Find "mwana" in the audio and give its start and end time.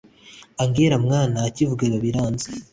1.05-1.37